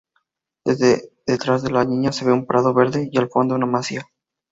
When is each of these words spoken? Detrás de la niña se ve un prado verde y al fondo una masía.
Detrás 1.27 1.61
de 1.61 1.69
la 1.69 1.85
niña 1.85 2.11
se 2.11 2.25
ve 2.25 2.31
un 2.31 2.47
prado 2.47 2.73
verde 2.73 3.07
y 3.11 3.19
al 3.19 3.29
fondo 3.29 3.53
una 3.53 3.67
masía. 3.67 4.01